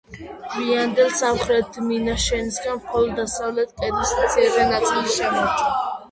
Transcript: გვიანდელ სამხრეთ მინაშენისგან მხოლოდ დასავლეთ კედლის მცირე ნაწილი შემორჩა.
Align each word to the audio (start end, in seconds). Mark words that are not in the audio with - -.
გვიანდელ 0.51 1.09
სამხრეთ 1.17 1.75
მინაშენისგან 1.89 2.79
მხოლოდ 2.79 3.11
დასავლეთ 3.19 3.75
კედლის 3.81 4.15
მცირე 4.23 4.65
ნაწილი 4.71 5.13
შემორჩა. 5.17 5.69